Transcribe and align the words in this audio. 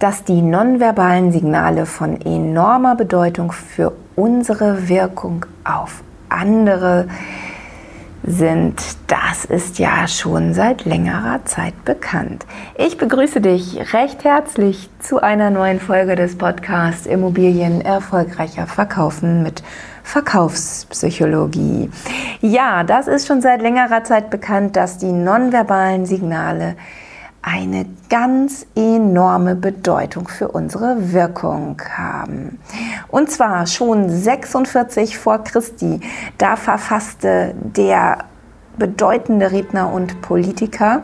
dass 0.00 0.24
die 0.24 0.42
nonverbalen 0.42 1.30
Signale 1.30 1.86
von 1.86 2.20
enormer 2.22 2.96
Bedeutung 2.96 3.52
für 3.52 3.92
unsere 4.16 4.88
Wirkung 4.88 5.44
auf 5.62 6.02
andere 6.30 7.06
sind, 8.22 8.80
das 9.06 9.44
ist 9.44 9.78
ja 9.78 10.06
schon 10.08 10.54
seit 10.54 10.84
längerer 10.84 11.44
Zeit 11.44 11.84
bekannt. 11.84 12.46
Ich 12.76 12.96
begrüße 12.98 13.40
dich 13.40 13.92
recht 13.94 14.24
herzlich 14.24 14.88
zu 15.00 15.22
einer 15.22 15.50
neuen 15.50 15.80
Folge 15.80 16.16
des 16.16 16.36
Podcasts 16.36 17.06
Immobilien 17.06 17.80
erfolgreicher 17.80 18.66
verkaufen 18.66 19.42
mit 19.42 19.62
Verkaufspsychologie. 20.02 21.90
Ja, 22.40 22.84
das 22.84 23.06
ist 23.06 23.26
schon 23.26 23.42
seit 23.42 23.60
längerer 23.60 24.04
Zeit 24.04 24.30
bekannt, 24.30 24.76
dass 24.76 24.98
die 24.98 25.12
nonverbalen 25.12 26.06
Signale 26.06 26.76
eine 27.42 27.86
ganz 28.08 28.66
enorme 28.74 29.54
Bedeutung 29.54 30.28
für 30.28 30.48
unsere 30.48 31.12
Wirkung 31.12 31.80
haben. 31.96 32.58
Und 33.08 33.30
zwar 33.30 33.66
schon 33.66 34.10
46 34.10 35.18
vor 35.18 35.42
Christi, 35.44 36.00
da 36.38 36.56
verfasste 36.56 37.54
der 37.54 38.24
bedeutende 38.76 39.52
Redner 39.52 39.92
und 39.92 40.20
Politiker, 40.20 41.02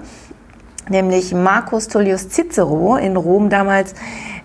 nämlich 0.89 1.33
Marcus 1.35 1.89
Tullius 1.89 2.29
Cicero 2.29 2.97
in 2.97 3.17
Rom 3.17 3.49
damals 3.49 3.95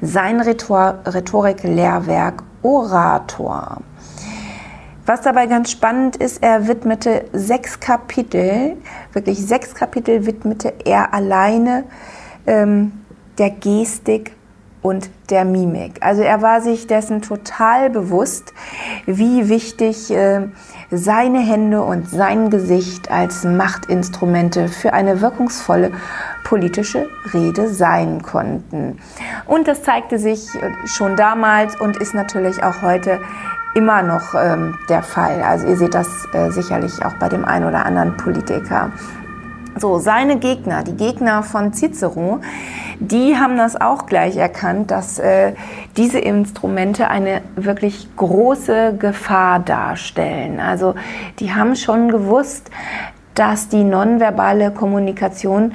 sein 0.02 0.40
Rhetor 0.42 1.00
Rhetorik-Lehrwerk 1.06 2.44
Orator. 2.64 3.82
Was 5.06 5.22
dabei 5.22 5.48
ganz 5.48 5.72
spannend 5.72 6.16
ist, 6.16 6.44
er 6.44 6.68
widmete 6.68 7.26
sechs 7.34 7.80
Kapitel, 7.80 8.78
wirklich 9.14 9.46
sechs 9.46 9.74
Kapitel 9.74 10.26
widmete 10.26 10.74
er 10.86 11.14
alleine 11.14 11.86
ähm, 12.46 12.92
der 13.38 13.50
Gestik 13.50 14.34
und 14.84 15.10
der 15.30 15.46
Mimik. 15.46 15.98
Also 16.02 16.22
er 16.22 16.42
war 16.42 16.62
sich 16.62 16.88
dessen 16.88 17.22
total 17.22 17.90
bewusst, 17.90 18.54
wie 19.06 19.48
wichtig 19.50 20.12
äh, 20.12 20.48
seine 20.92 21.40
Hände 21.40 21.82
und 21.82 22.10
sein 22.10 22.50
Gesicht 22.50 23.10
als 23.10 23.44
Machtinstrumente 23.44 24.68
für 24.68 24.94
eine 24.94 25.22
wirkungsvolle 25.22 25.92
politische 26.44 27.08
Rede 27.34 27.70
sein 27.70 28.22
konnten. 28.22 29.00
Und 29.46 29.68
das 29.68 29.84
zeigte 29.84 30.20
sich 30.20 30.48
schon 30.86 31.16
damals 31.16 31.80
und 31.80 31.98
ist 31.98 32.14
natürlich 32.14 32.62
auch 32.64 32.82
heute 32.82 33.20
immer 33.74 34.02
noch 34.02 34.34
ähm, 34.36 34.78
der 34.90 35.04
Fall. 35.04 35.42
Also 35.42 35.68
ihr 35.68 35.78
seht 35.78 35.94
das 35.94 36.28
äh, 36.34 36.50
sicherlich 36.50 37.04
auch 37.06 37.14
bei 37.14 37.30
dem 37.30 37.46
einen 37.46 37.66
oder 37.66 37.86
anderen 37.86 38.18
Politiker. 38.18 38.92
So, 39.78 40.00
seine 40.00 40.38
Gegner, 40.38 40.84
die 40.84 40.98
Gegner 40.98 41.44
von 41.44 41.74
Cicero, 41.74 42.42
die 43.00 43.38
haben 43.38 43.58
das 43.58 43.80
auch 43.80 44.06
gleich 44.06 44.36
erkannt, 44.36 44.92
dass 44.92 45.18
äh, 45.18 45.54
diese 45.96 46.20
Instrumente 46.20 47.08
eine 47.08 47.42
wirklich 47.56 48.08
große 48.18 48.98
Gefahr 48.98 49.60
darstellen. 49.60 50.60
Also 50.60 50.96
die 51.40 51.54
haben 51.54 51.76
schon 51.78 52.12
gewusst, 52.12 52.70
dass 53.34 53.70
die 53.70 53.86
nonverbale 53.86 54.72
Kommunikation 54.72 55.74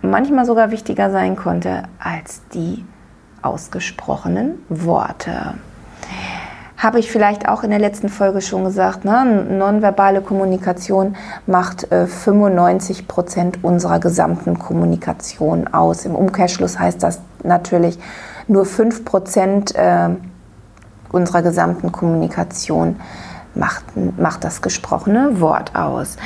manchmal 0.00 0.46
sogar 0.46 0.70
wichtiger 0.70 1.10
sein 1.10 1.34
konnte 1.34 1.82
als 1.98 2.46
die 2.54 2.84
ausgesprochenen 3.42 4.60
Worte 4.68 5.54
habe 6.76 6.98
ich 6.98 7.10
vielleicht 7.10 7.48
auch 7.48 7.62
in 7.62 7.70
der 7.70 7.78
letzten 7.78 8.08
Folge 8.08 8.40
schon 8.40 8.64
gesagt, 8.64 9.04
ne? 9.04 9.24
nonverbale 9.24 10.20
Kommunikation 10.20 11.16
macht 11.46 11.90
äh, 11.90 12.06
95 12.06 13.08
Prozent 13.08 13.64
unserer 13.64 13.98
gesamten 13.98 14.58
Kommunikation 14.58 15.68
aus. 15.68 16.04
Im 16.04 16.14
Umkehrschluss 16.14 16.78
heißt 16.78 17.02
das 17.02 17.20
natürlich, 17.42 17.98
nur 18.46 18.66
5 18.66 19.04
Prozent 19.04 19.74
äh, 19.74 20.10
unserer 21.10 21.42
gesamten 21.42 21.92
Kommunikation 21.92 22.96
macht, 23.54 23.84
macht 24.18 24.44
das 24.44 24.60
gesprochene 24.60 25.40
Wort 25.40 25.74
aus. 25.74 26.16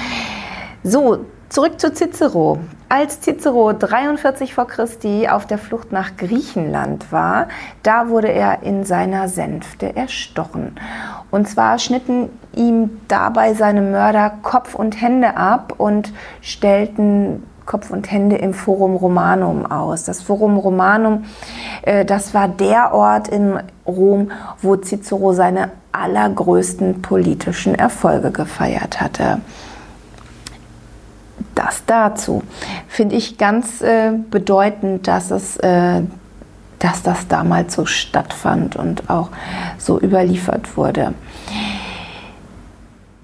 So, 0.82 1.26
zurück 1.50 1.80
zu 1.80 1.92
Cicero. 1.92 2.58
Als 2.88 3.20
Cicero 3.20 3.72
43 3.72 4.54
vor 4.54 4.66
Christi 4.66 5.28
auf 5.28 5.46
der 5.46 5.58
Flucht 5.58 5.92
nach 5.92 6.16
Griechenland 6.16 7.12
war, 7.12 7.48
da 7.82 8.08
wurde 8.08 8.28
er 8.28 8.62
in 8.62 8.84
seiner 8.84 9.28
Sänfte 9.28 9.94
erstochen. 9.94 10.76
Und 11.30 11.48
zwar 11.48 11.78
schnitten 11.78 12.30
ihm 12.54 13.00
dabei 13.08 13.54
seine 13.54 13.82
Mörder 13.82 14.32
Kopf 14.42 14.74
und 14.76 15.00
Hände 15.00 15.36
ab 15.36 15.74
und 15.76 16.12
stellten 16.40 17.42
Kopf 17.66 17.90
und 17.90 18.10
Hände 18.10 18.36
im 18.36 18.54
Forum 18.54 18.94
Romanum 18.94 19.66
aus. 19.66 20.04
Das 20.04 20.22
Forum 20.22 20.56
Romanum, 20.56 21.24
äh, 21.82 22.04
das 22.04 22.32
war 22.32 22.46
der 22.46 22.94
Ort 22.94 23.28
in 23.28 23.58
Rom, 23.86 24.30
wo 24.62 24.76
Cicero 24.76 25.32
seine 25.32 25.70
allergrößten 25.92 27.02
politischen 27.02 27.74
Erfolge 27.74 28.30
gefeiert 28.30 29.00
hatte 29.00 29.40
das 31.54 31.84
dazu. 31.86 32.42
Finde 32.88 33.16
ich 33.16 33.38
ganz 33.38 33.80
äh, 33.82 34.12
bedeutend, 34.30 35.06
dass 35.06 35.30
es 35.30 35.56
äh, 35.58 36.02
dass 36.80 37.02
das 37.02 37.28
damals 37.28 37.74
so 37.74 37.86
stattfand 37.86 38.74
und 38.74 39.08
auch 39.08 39.28
so 39.78 40.00
überliefert 40.00 40.76
wurde. 40.76 41.14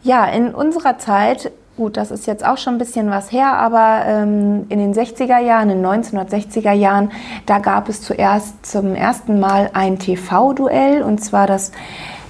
Ja, 0.03 0.27
in 0.27 0.55
unserer 0.55 0.99
Zeit, 0.99 1.51
gut, 1.77 1.97
das 1.97 2.13
ist 2.13 2.27
jetzt 2.27 2.47
auch 2.47 2.59
schon 2.59 2.75
ein 2.75 2.79
bisschen 2.79 3.11
was 3.11 3.33
her, 3.33 3.55
aber 3.55 4.03
ähm, 4.07 4.67
in 4.69 4.79
den 4.79 4.95
60er 4.95 5.41
Jahren, 5.41 5.71
in 5.71 5.83
den 5.83 5.87
1960er 5.87 6.73
Jahren, 6.73 7.11
da 7.47 7.59
gab 7.59 7.89
es 7.89 8.03
zuerst 8.03 8.65
zum 8.65 8.95
ersten 8.95 9.41
Mal 9.41 9.71
ein 9.73 9.99
TV-Duell 9.99 11.03
und 11.03 11.25
zwar 11.25 11.47
das 11.47 11.73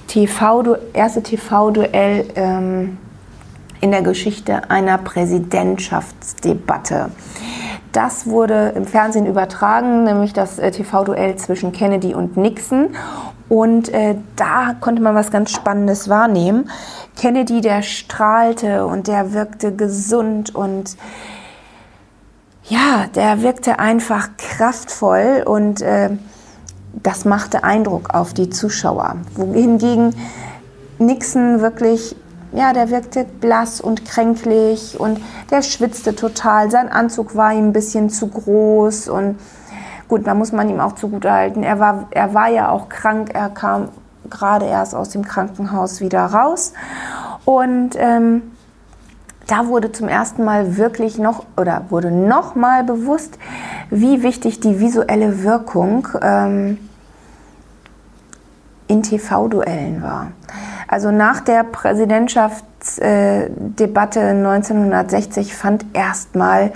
TV 0.07 0.77
erste 0.93 1.21
TV-Duell 1.21 2.25
ähm, 2.35 2.97
in 3.81 3.91
der 3.91 4.01
Geschichte 4.01 4.69
einer 4.69 4.97
Präsidentschaftsdebatte. 4.97 7.11
Das 7.91 8.27
wurde 8.27 8.73
im 8.75 8.85
Fernsehen 8.85 9.25
übertragen, 9.25 10.03
nämlich 10.03 10.33
das 10.33 10.59
äh, 10.59 10.69
TV-Duell 10.71 11.37
zwischen 11.37 11.71
Kennedy 11.71 12.13
und 12.13 12.37
Nixon. 12.37 12.89
Und 13.49 13.89
äh, 13.89 14.15
da 14.35 14.75
konnte 14.79 15.01
man 15.01 15.15
was 15.15 15.31
ganz 15.31 15.51
Spannendes 15.51 16.09
wahrnehmen. 16.09 16.69
Kennedy, 17.19 17.61
der 17.61 17.81
strahlte 17.81 18.85
und 18.85 19.07
der 19.07 19.33
wirkte 19.33 19.73
gesund 19.73 20.53
und 20.53 20.97
ja, 22.65 23.05
der 23.15 23.41
wirkte 23.41 23.79
einfach 23.79 24.29
kraftvoll 24.37 25.43
und 25.45 25.81
äh, 25.81 26.09
das 27.01 27.25
machte 27.25 27.63
Eindruck 27.63 28.13
auf 28.13 28.33
die 28.33 28.49
Zuschauer. 28.49 29.15
Wohingegen 29.35 30.13
Nixon 30.99 31.61
wirklich 31.61 32.15
ja, 32.51 32.73
der 32.73 32.89
wirkte 32.89 33.25
blass 33.25 33.81
und 33.81 34.05
kränklich 34.05 34.99
und 34.99 35.19
der 35.51 35.61
schwitzte 35.61 36.15
total. 36.15 36.71
Sein 36.71 36.89
Anzug 36.89 37.35
war 37.35 37.53
ihm 37.53 37.69
ein 37.69 37.73
bisschen 37.73 38.09
zu 38.09 38.27
groß 38.27 39.09
und 39.09 39.39
gut, 40.07 40.25
da 40.25 40.33
muss 40.33 40.51
man 40.51 40.69
ihm 40.69 40.79
auch 40.79 40.93
zugutehalten. 40.93 41.63
Er 41.63 41.79
war, 41.79 42.07
er 42.11 42.33
war 42.33 42.49
ja 42.49 42.69
auch 42.69 42.89
krank, 42.89 43.31
er 43.33 43.49
kam 43.49 43.89
gerade 44.29 44.65
erst 44.65 44.95
aus 44.95 45.09
dem 45.09 45.25
Krankenhaus 45.25 46.01
wieder 46.01 46.25
raus 46.25 46.73
und 47.45 47.91
ähm, 47.97 48.41
da 49.47 49.67
wurde 49.67 49.93
zum 49.93 50.09
ersten 50.09 50.43
Mal 50.43 50.75
wirklich 50.75 51.17
noch 51.17 51.45
oder 51.55 51.85
wurde 51.89 52.11
noch 52.11 52.55
mal 52.55 52.83
bewusst, 52.83 53.37
wie 53.89 54.21
wichtig 54.21 54.59
die 54.59 54.79
visuelle 54.79 55.43
Wirkung 55.43 56.07
ähm, 56.21 56.77
in 58.87 59.03
TV-Duellen 59.03 60.01
war. 60.01 60.27
Also 60.87 61.11
nach 61.11 61.41
der 61.41 61.63
Präsidentschaftsdebatte 61.63 64.21
1960 64.21 65.53
fand 65.53 65.85
erstmal 65.93 66.71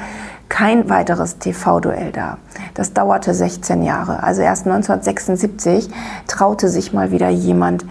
kein 0.50 0.90
weiteres 0.90 1.40
TV-Duell 1.40 2.12
da. 2.12 2.38
Das 2.74 2.92
dauerte 2.92 3.34
16 3.34 3.84
Jahre. 3.84 4.22
Also 4.22 4.42
erst 4.42 4.68
1976 4.68 5.90
traute 6.28 6.68
sich 6.68 6.92
mal 6.92 7.12
wieder 7.12 7.30
jemand 7.30 7.86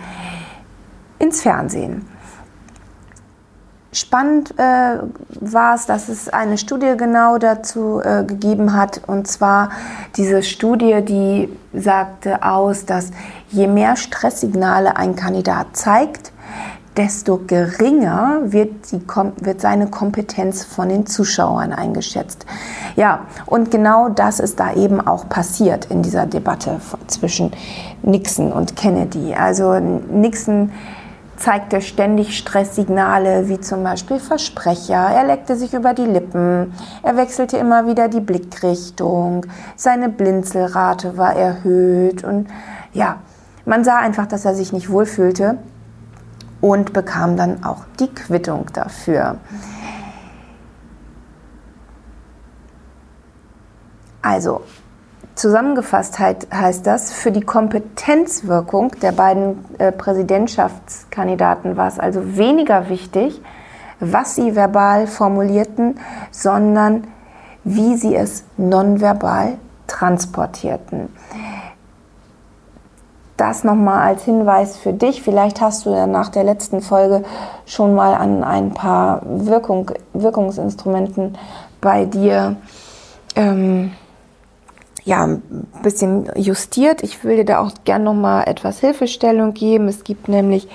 ins 1.19 1.41
Fernsehen. 1.41 2.07
Spannend 3.93 4.55
äh, 4.57 4.99
war 5.41 5.75
es, 5.75 5.87
dass 5.87 6.09
es 6.09 6.29
eine 6.29 6.59
Studie 6.59 6.95
genau 6.97 7.39
dazu 7.39 8.01
äh, 8.01 8.23
gegeben 8.23 8.73
hat. 8.73 9.01
Und 9.09 9.27
zwar 9.27 9.71
diese 10.17 10.45
Studie, 10.45 11.03
die 11.03 11.49
sagte 11.73 12.45
aus, 12.45 12.85
dass 12.87 13.11
je 13.49 13.67
mehr 13.67 13.97
Stresssignale 13.97 14.97
ein 14.97 15.17
Kandidat 15.17 15.77
zeigt, 15.77 16.31
desto 16.97 17.41
geringer 17.47 18.41
wird, 18.45 18.93
die, 18.93 19.01
wird 19.41 19.61
seine 19.61 19.89
Kompetenz 19.89 20.65
von 20.65 20.89
den 20.89 21.07
Zuschauern 21.07 21.73
eingeschätzt. 21.73 22.47
Ja, 22.97 23.27
und 23.47 23.71
genau 23.71 24.09
das 24.09 24.39
ist 24.39 24.61
da 24.61 24.73
eben 24.75 25.01
auch 25.01 25.29
passiert 25.29 25.87
in 25.87 26.03
dieser 26.03 26.27
Debatte 26.27 26.81
zwischen 27.07 27.53
Nixon 28.03 28.53
und 28.53 28.77
Kennedy. 28.77 29.35
Also 29.35 29.79
Nixon 29.79 30.73
zeigte 31.41 31.81
ständig 31.81 32.37
Stresssignale 32.37 33.49
wie 33.49 33.61
zum 33.61 33.83
Beispiel 33.83 34.21
Versprecher. 34.21 35.11
Er 35.15 35.25
leckte 35.25 35.57
sich 35.57 35.73
über 35.73 35.95
die 35.95 36.05
Lippen. 36.05 36.73
Er 37.03 37.17
wechselte 37.17 37.57
immer 37.57 37.87
wieder 37.87 38.09
die 38.09 38.21
Blickrichtung. 38.21 39.47
Seine 39.75 40.11
Blinzelrate 40.11 41.17
war 41.17 41.35
erhöht. 41.35 42.25
Und 42.25 42.49
ja, 42.93 43.17
man 43.65 43.85
sah 43.85 43.99
einfach, 43.99 44.27
dass 44.27 44.45
er 44.45 44.55
sich 44.55 44.73
nicht 44.73 44.91
wohlfühlte 44.91 45.59
und 46.61 46.93
bekam 46.93 47.37
dann 47.37 47.65
auch 47.65 47.85
die 47.99 48.09
Quittung 48.09 48.67
dafür. 48.75 49.37
Also, 54.23 54.61
Zusammengefasst 55.35 56.19
heißt 56.19 56.87
das, 56.87 57.13
für 57.13 57.33
die 57.33 57.41
Kompetenzwirkung 57.41 58.93
der 59.01 59.13
beiden 59.13 59.65
äh, 59.79 59.91
Präsidentschaftskandidaten 59.91 61.77
war 61.77 61.89
es 61.89 61.99
also 61.99 62.37
weniger 62.37 62.89
wichtig, 62.89 63.41
was 64.01 64.35
sie 64.35 64.55
verbal 64.55 65.07
formulierten, 65.07 65.99
sondern 66.31 67.05
wie 67.65 67.97
sie 67.97 68.15
es 68.15 68.45
nonverbal 68.57 69.59
transportierten. 69.87 71.09
Das 73.37 73.65
nochmal 73.65 74.03
als 74.03 74.25
Hinweis 74.25 74.77
für 74.77 74.93
dich. 74.93 75.23
Vielleicht 75.23 75.63
hast 75.63 75.87
du 75.87 75.91
ja 75.91 76.07
nach 76.07 76.29
der 76.29 76.45
letzten 76.45 76.83
Folge 76.83 77.23
schon 77.65 77.95
mal 77.95 78.15
an 78.15 78.45
ein 78.45 78.75
paar 78.75 79.23
Wirkung, 79.25 79.91
Wirkungsinstrumenten 80.13 81.39
bei 81.81 82.05
dir 82.05 82.57
ähm, 83.37 83.93
ja, 85.05 85.25
ein 85.25 85.43
bisschen 85.83 86.31
justiert. 86.37 87.03
Ich 87.03 87.25
will 87.25 87.37
dir 87.37 87.45
da 87.45 87.61
auch 87.61 87.73
gern 87.85 88.05
noch 88.05 88.15
mal 88.15 88.45
etwas 88.45 88.81
Hilfestellung 88.81 89.55
geben. 89.55 89.89
Es 89.89 90.05
gibt 90.05 90.29
nämlich 90.29 90.69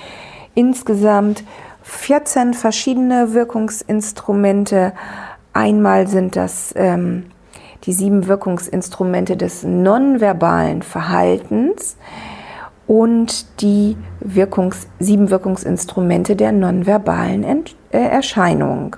insgesamt 0.54 1.44
14 1.82 2.54
verschiedene 2.54 3.34
Wirkungsinstrumente. 3.34 4.92
Einmal 5.52 6.08
sind 6.08 6.36
das 6.36 6.74
ähm, 6.76 7.26
die 7.84 7.92
sieben 7.92 8.26
Wirkungsinstrumente 8.26 9.36
des 9.36 9.62
nonverbalen 9.62 10.82
Verhaltens 10.82 11.96
und 12.86 13.60
die 13.60 13.96
Wirkungs 14.20 14.88
sieben 14.98 15.30
Wirkungsinstrumente 15.30 16.36
der 16.36 16.52
nonverbalen 16.52 17.44
Ent 17.44 17.76
äh, 17.90 17.98
Erscheinung. 17.98 18.96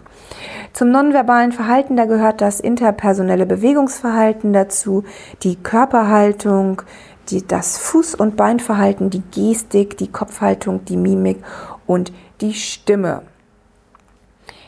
Zum 0.79 0.93
nonverbalen 0.93 1.51
Verhalten, 1.51 1.97
da 1.97 2.05
gehört 2.05 2.41
das 2.41 2.61
interpersonelle 2.61 3.47
Bewegungsverhalten 3.47 4.53
dazu, 4.53 5.03
die 5.43 5.57
Körperhaltung, 5.57 6.83
die, 7.31 7.45
das 7.45 7.81
Fuß- 7.81 8.17
und 8.17 8.37
Beinverhalten, 8.37 9.11
die 9.11 9.25
Gestik, 9.33 9.97
die 9.97 10.07
Kopfhaltung, 10.07 10.85
die 10.85 10.97
Mimik 10.97 11.43
und 11.89 12.13
die 12.41 12.55
Stimme. 12.55 13.23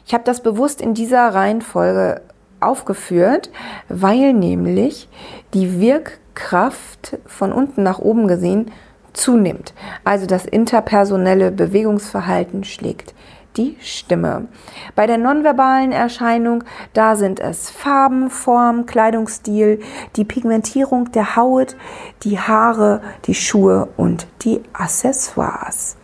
Ich 0.04 0.12
habe 0.12 0.24
das 0.24 0.42
bewusst 0.42 0.80
in 0.80 0.94
dieser 0.94 1.32
Reihenfolge 1.32 2.22
aufgeführt, 2.58 3.52
weil 3.88 4.32
nämlich 4.32 5.08
die 5.54 5.78
Wirkkraft 5.78 7.18
von 7.24 7.52
unten 7.52 7.84
nach 7.84 8.00
oben 8.00 8.26
gesehen 8.26 8.72
zunimmt. 9.12 9.74
Also 10.02 10.26
das 10.26 10.44
interpersonelle 10.44 11.52
Bewegungsverhalten 11.52 12.64
schlägt 12.64 13.14
die 13.56 13.76
Stimme. 13.80 14.48
Bei 14.94 15.06
der 15.06 15.18
nonverbalen 15.18 15.92
Erscheinung, 15.92 16.64
da 16.92 17.16
sind 17.16 17.40
es 17.40 17.70
Farben, 17.70 18.30
Form, 18.30 18.86
Kleidungsstil, 18.86 19.80
die 20.16 20.24
Pigmentierung 20.24 21.12
der 21.12 21.36
Haut, 21.36 21.76
die 22.22 22.38
Haare, 22.38 23.00
die 23.26 23.34
Schuhe 23.34 23.88
und 23.96 24.26
die 24.42 24.60
Accessoires. 24.72 25.96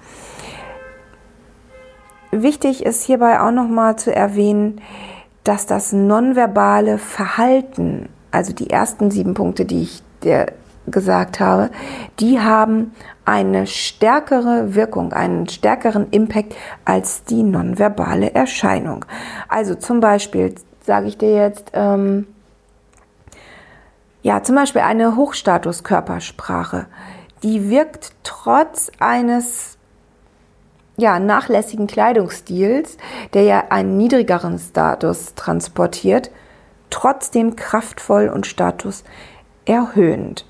Wichtig 2.32 2.84
ist 2.84 3.04
hierbei 3.04 3.40
auch 3.40 3.52
nochmal 3.52 3.96
zu 3.96 4.14
erwähnen, 4.14 4.80
dass 5.44 5.66
das 5.66 5.92
nonverbale 5.92 6.98
Verhalten, 6.98 8.08
also 8.30 8.52
die 8.52 8.70
ersten 8.70 9.10
sieben 9.10 9.34
Punkte, 9.34 9.64
die 9.64 9.82
ich 9.82 10.02
dir 10.22 10.46
gesagt 10.86 11.40
habe, 11.40 11.70
die 12.20 12.40
haben 12.40 12.92
eine 13.24 13.66
stärkere 13.66 14.74
Wirkung, 14.74 15.12
einen 15.12 15.48
stärkeren 15.48 16.08
Impact 16.10 16.54
als 16.84 17.24
die 17.24 17.42
nonverbale 17.42 18.34
Erscheinung. 18.34 19.04
Also 19.48 19.74
zum 19.74 20.00
Beispiel 20.00 20.54
sage 20.82 21.08
ich 21.08 21.18
dir 21.18 21.34
jetzt, 21.34 21.72
ähm, 21.74 22.28
ja, 24.22 24.42
zum 24.42 24.56
Beispiel 24.56 24.82
eine 24.82 25.16
Hochstatus-Körpersprache, 25.16 26.86
die 27.42 27.70
wirkt 27.70 28.12
trotz 28.22 28.90
eines 28.98 29.76
ja, 30.96 31.18
nachlässigen 31.18 31.86
Kleidungsstils, 31.86 32.96
der 33.34 33.42
ja 33.42 33.64
einen 33.70 33.96
niedrigeren 33.96 34.58
Status 34.58 35.34
transportiert, 35.34 36.30
trotzdem 36.90 37.56
kraftvoll 37.56 38.28
und 38.28 38.46
statuserhöhend. 38.46 40.46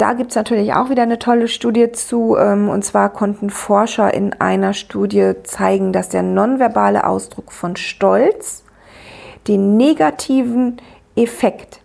Da 0.00 0.14
gibt 0.14 0.30
es 0.30 0.36
natürlich 0.36 0.72
auch 0.72 0.88
wieder 0.88 1.02
eine 1.02 1.18
tolle 1.18 1.46
Studie 1.46 1.92
zu. 1.92 2.34
Ähm, 2.38 2.70
und 2.70 2.82
zwar 2.82 3.10
konnten 3.10 3.50
Forscher 3.50 4.14
in 4.14 4.32
einer 4.32 4.72
Studie 4.72 5.34
zeigen, 5.42 5.92
dass 5.92 6.08
der 6.08 6.22
nonverbale 6.22 7.06
Ausdruck 7.06 7.52
von 7.52 7.76
Stolz 7.76 8.64
den 9.46 9.76
negativen 9.76 10.80
Effekt 11.16 11.82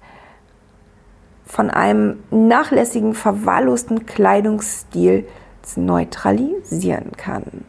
von 1.46 1.70
einem 1.70 2.24
nachlässigen, 2.32 3.16
verwahrlosten 3.16 4.06
Kleidungsstil 4.06 5.28
neutralisieren 5.76 7.12
kann. 7.18 7.66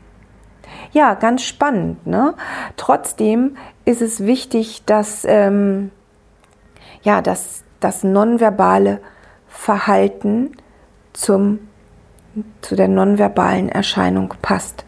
Ja, 0.93 1.14
ganz 1.14 1.43
spannend. 1.43 2.06
Ne? 2.06 2.34
Trotzdem 2.76 3.56
ist 3.84 4.00
es 4.00 4.25
wichtig, 4.25 4.84
dass, 4.84 5.25
ähm, 5.25 5.90
ja, 7.02 7.20
dass 7.20 7.64
das 7.81 8.04
nonverbale 8.04 9.00
Verhalten 9.56 10.53
zum, 11.12 11.58
zu 12.61 12.76
der 12.76 12.88
nonverbalen 12.88 13.69
Erscheinung 13.69 14.35
passt. 14.43 14.85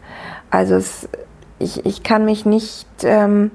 Also 0.51 0.75
es, 0.75 1.09
ich, 1.57 1.85
ich 1.85 2.03
kann 2.03 2.23
mich 2.23 2.45
nicht 2.45 2.87
ähm, 3.03 3.51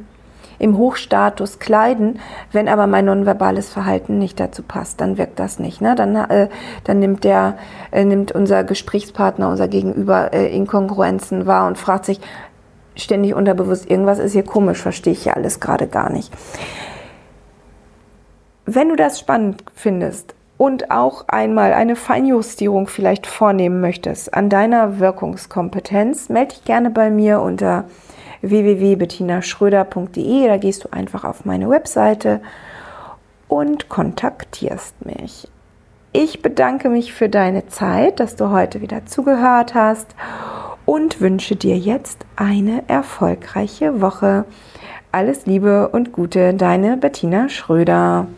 im 0.58 0.76
Hochstatus 0.76 1.60
kleiden, 1.60 2.18
wenn 2.52 2.68
aber 2.68 2.86
mein 2.86 3.06
nonverbales 3.06 3.70
Verhalten 3.70 4.18
nicht 4.18 4.38
dazu 4.38 4.62
passt, 4.62 5.00
dann 5.00 5.16
wirkt 5.16 5.38
das 5.38 5.58
nicht. 5.58 5.80
Ne? 5.80 5.94
Dann, 5.94 6.14
äh, 6.16 6.48
dann 6.84 6.98
nimmt, 6.98 7.24
der, 7.24 7.56
äh, 7.90 8.04
nimmt 8.04 8.32
unser 8.32 8.64
Gesprächspartner, 8.64 9.48
unser 9.48 9.68
Gegenüber 9.68 10.32
äh, 10.32 10.54
Inkongruenzen 10.54 11.46
wahr 11.46 11.66
und 11.66 11.78
fragt 11.78 12.04
sich 12.04 12.20
ständig 12.96 13.34
unterbewusst, 13.34 13.90
irgendwas 13.90 14.18
ist 14.18 14.32
hier 14.32 14.44
komisch, 14.44 14.78
verstehe 14.78 15.12
ich 15.12 15.24
ja 15.24 15.32
alles 15.34 15.60
gerade 15.60 15.86
gar 15.86 16.12
nicht. 16.12 16.32
Wenn 18.66 18.88
du 18.88 18.96
das 18.96 19.18
spannend 19.18 19.64
findest, 19.74 20.34
und 20.56 20.90
auch 20.90 21.28
einmal 21.28 21.72
eine 21.72 21.96
Feinjustierung 21.96 22.86
vielleicht 22.86 23.26
vornehmen 23.26 23.80
möchtest 23.80 24.34
an 24.34 24.48
deiner 24.48 25.00
Wirkungskompetenz, 25.00 26.28
melde 26.28 26.54
dich 26.54 26.64
gerne 26.64 26.90
bei 26.90 27.10
mir 27.10 27.40
unter 27.40 27.84
www.bettinaschröder.de. 28.42 30.46
Da 30.46 30.56
gehst 30.58 30.84
du 30.84 30.92
einfach 30.92 31.24
auf 31.24 31.44
meine 31.44 31.68
Webseite 31.70 32.40
und 33.48 33.88
kontaktierst 33.88 35.04
mich. 35.04 35.48
Ich 36.12 36.42
bedanke 36.42 36.90
mich 36.90 37.12
für 37.12 37.28
deine 37.28 37.66
Zeit, 37.66 38.20
dass 38.20 38.36
du 38.36 38.50
heute 38.50 38.80
wieder 38.80 39.04
zugehört 39.06 39.74
hast 39.74 40.14
und 40.86 41.20
wünsche 41.20 41.56
dir 41.56 41.76
jetzt 41.76 42.24
eine 42.36 42.88
erfolgreiche 42.88 44.00
Woche. 44.00 44.44
Alles 45.10 45.46
Liebe 45.46 45.88
und 45.88 46.12
Gute, 46.12 46.54
deine 46.54 46.96
Bettina 46.96 47.48
Schröder. 47.48 48.28